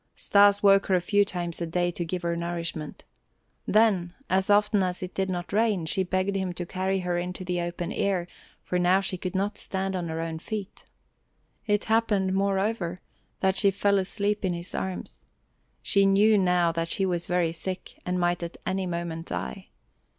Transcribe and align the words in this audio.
Stas 0.15 0.63
woke 0.63 0.87
her 0.87 0.95
a 0.95 0.99
few 0.99 1.23
times 1.23 1.61
a 1.61 1.67
day 1.67 1.91
to 1.91 2.03
give 2.03 2.23
her 2.23 2.35
nourishment. 2.35 3.03
Then, 3.67 4.15
as 4.31 4.49
often 4.49 4.81
as 4.81 5.03
it 5.03 5.13
did 5.13 5.29
not 5.29 5.53
rain, 5.53 5.85
she 5.85 6.01
begged 6.01 6.35
him 6.35 6.53
to 6.53 6.65
carry 6.65 7.01
her 7.01 7.19
into 7.19 7.45
the 7.45 7.61
open 7.61 7.91
air 7.91 8.25
for 8.63 8.79
now 8.79 8.99
she 9.01 9.15
could 9.15 9.35
not 9.35 9.59
stand 9.59 9.95
on 9.95 10.07
her 10.09 10.19
own 10.19 10.39
feet. 10.39 10.85
It 11.67 11.83
happened, 11.83 12.33
moreover, 12.33 12.99
that 13.41 13.57
she 13.57 13.69
fell 13.69 13.99
asleep 13.99 14.43
in 14.43 14.53
his 14.53 14.73
arms. 14.73 15.19
She 15.83 16.07
knew 16.07 16.35
now 16.35 16.71
that 16.71 16.89
she 16.89 17.05
was 17.05 17.27
very 17.27 17.51
sick 17.51 18.01
and 18.03 18.19
might 18.19 18.41
at 18.41 18.57
any 18.65 18.87
moment 18.87 19.27
die. 19.27 19.67